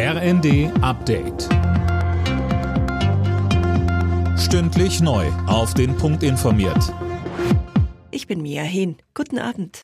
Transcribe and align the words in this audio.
RND 0.00 0.70
Update. 0.80 1.48
Stündlich 4.38 5.00
neu. 5.00 5.26
Auf 5.48 5.74
den 5.74 5.96
Punkt 5.96 6.22
informiert. 6.22 6.94
Ich 8.12 8.28
bin 8.28 8.40
Mia 8.40 8.62
Hehn. 8.62 8.98
Guten 9.12 9.40
Abend. 9.40 9.82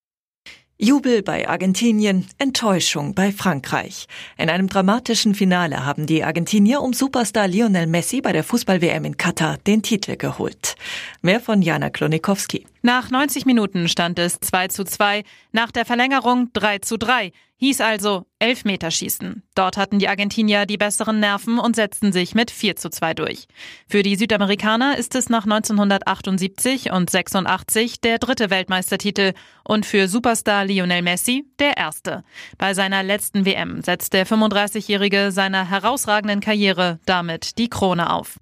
Jubel 0.78 1.22
bei 1.22 1.48
Argentinien, 1.48 2.26
Enttäuschung 2.38 3.14
bei 3.14 3.32
Frankreich. 3.32 4.06
In 4.36 4.50
einem 4.50 4.68
dramatischen 4.68 5.34
Finale 5.34 5.84
haben 5.84 6.06
die 6.06 6.22
Argentinier 6.22 6.80
um 6.82 6.92
Superstar 6.92 7.48
Lionel 7.48 7.86
Messi 7.88 8.20
bei 8.20 8.32
der 8.32 8.44
Fußball-WM 8.44 9.04
in 9.04 9.16
Katar 9.16 9.58
den 9.66 9.82
Titel 9.82 10.16
geholt. 10.16 10.76
Mehr 11.22 11.40
von 11.40 11.60
Jana 11.60 11.90
Klonikowski. 11.90 12.66
Nach 12.82 13.10
90 13.10 13.46
Minuten 13.46 13.88
stand 13.88 14.18
es 14.18 14.38
2 14.40 14.68
zu 14.68 14.84
2, 14.84 15.24
nach 15.52 15.72
der 15.72 15.84
Verlängerung 15.84 16.50
3 16.52 16.78
zu 16.78 16.98
3. 16.98 17.32
Hieß 17.56 17.80
also 17.80 18.26
Elfmeterschießen. 18.40 19.42
Dort 19.54 19.76
hatten 19.76 19.98
die 19.98 20.08
Argentinier 20.08 20.66
die 20.66 20.76
besseren 20.76 21.20
Nerven 21.20 21.58
und 21.58 21.76
setzten 21.76 22.12
sich 22.12 22.34
mit 22.34 22.50
4 22.50 22.76
zu 22.76 22.90
2 22.90 23.14
durch. 23.14 23.46
Für 23.88 24.02
die 24.02 24.16
Südamerikaner 24.16 24.98
ist 24.98 25.14
es 25.14 25.28
nach 25.28 25.44
1978 25.44 26.90
und 26.90 27.08
86 27.08 28.00
der 28.00 28.18
dritte 28.18 28.50
Weltmeistertitel 28.50 29.32
und 29.62 29.86
für 29.86 30.08
Superstar 30.08 30.64
Lionel 30.64 31.02
Messi 31.02 31.46
der 31.60 31.76
erste. 31.76 32.24
Bei 32.58 32.74
seiner 32.74 33.02
letzten 33.02 33.46
WM 33.46 33.82
setzt 33.82 34.12
der 34.12 34.26
35-Jährige 34.26 35.30
seiner 35.30 35.70
herausragenden 35.70 36.40
Karriere 36.40 36.98
damit 37.06 37.56
die 37.58 37.68
Krone 37.68 38.12
auf. 38.12 38.38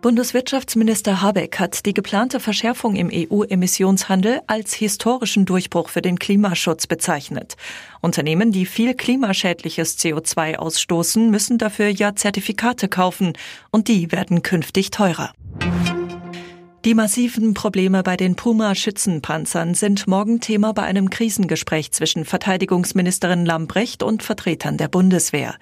Bundeswirtschaftsminister 0.00 1.22
Habeck 1.22 1.58
hat 1.58 1.84
die 1.84 1.92
geplante 1.92 2.38
Verschärfung 2.38 2.94
im 2.94 3.10
EU-Emissionshandel 3.12 4.42
als 4.46 4.72
historischen 4.72 5.44
Durchbruch 5.44 5.88
für 5.88 6.02
den 6.02 6.20
Klimaschutz 6.20 6.86
bezeichnet. 6.86 7.56
Unternehmen, 8.00 8.52
die 8.52 8.64
viel 8.64 8.94
klimaschädliches 8.94 9.98
CO2 9.98 10.54
ausstoßen, 10.54 11.30
müssen 11.30 11.58
dafür 11.58 11.88
ja 11.88 12.14
Zertifikate 12.14 12.88
kaufen 12.88 13.32
und 13.72 13.88
die 13.88 14.12
werden 14.12 14.42
künftig 14.42 14.92
teurer. 14.92 15.32
Die 16.84 16.94
massiven 16.94 17.54
Probleme 17.54 18.04
bei 18.04 18.16
den 18.16 18.36
Puma-Schützenpanzern 18.36 19.74
sind 19.74 20.06
morgen 20.06 20.38
Thema 20.38 20.72
bei 20.72 20.84
einem 20.84 21.10
Krisengespräch 21.10 21.90
zwischen 21.90 22.24
Verteidigungsministerin 22.24 23.44
Lambrecht 23.44 24.04
und 24.04 24.22
Vertretern 24.22 24.76
der 24.76 24.86
Bundeswehr. 24.86 25.56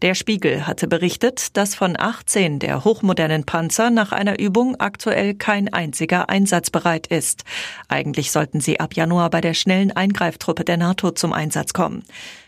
Der 0.00 0.14
Spiegel 0.14 0.66
hatte 0.66 0.88
berichtet, 0.88 1.58
dass 1.58 1.74
von 1.74 1.94
18 1.98 2.58
der 2.58 2.84
hochmodernen 2.84 3.44
Panzer 3.44 3.90
nach 3.90 4.12
einer 4.12 4.40
Übung 4.40 4.80
aktuell 4.80 5.34
kein 5.34 5.70
einziger 5.70 6.30
einsatzbereit 6.30 7.06
ist. 7.06 7.44
Eigentlich 7.88 8.32
sollten 8.32 8.60
sie 8.60 8.80
ab 8.80 8.96
Januar 8.96 9.28
bei 9.28 9.42
der 9.42 9.52
schnellen 9.52 9.92
Eingreiftruppe 9.92 10.64
der 10.64 10.78
NATO 10.78 11.10
zum 11.10 11.34
Einsatz 11.34 11.74
kommen. 11.74 12.02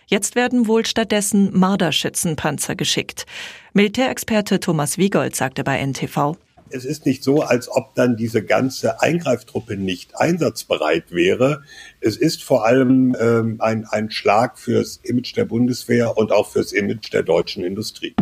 Jetzt 0.07 0.35
werden 0.35 0.67
wohl 0.67 0.87
stattdessen 0.87 1.51
Marderschützenpanzer 1.59 2.75
geschickt. 2.75 3.27
Militärexperte 3.75 4.61
Thomas 4.61 4.97
Wiegold 4.97 5.37
sagte 5.37 5.63
bei 5.63 5.79
NTV, 5.85 6.39
es 6.75 6.85
ist 6.85 7.07
nicht 7.07 7.23
so, 7.23 7.43
als 7.43 7.71
ob 7.71 7.95
dann 7.95 8.17
diese 8.17 8.43
ganze 8.43 9.01
Eingreiftruppe 9.01 9.77
nicht 9.77 10.17
einsatzbereit 10.17 11.13
wäre. 11.13 11.63
Es 12.01 12.17
ist 12.17 12.43
vor 12.43 12.67
allem 12.67 13.17
ähm, 13.21 13.57
ein, 13.61 13.87
ein 13.87 14.11
Schlag 14.11 14.59
fürs 14.59 14.99
Image 15.05 15.37
der 15.37 15.45
Bundeswehr 15.45 16.17
und 16.19 16.33
auch 16.33 16.51
fürs 16.51 16.73
Image 16.73 17.13
der 17.13 17.23
deutschen 17.23 17.65
Industrie. 17.65 18.15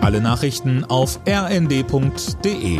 Alle 0.00 0.20
Nachrichten 0.20 0.84
auf 0.84 1.18
rnd.de 1.28 2.78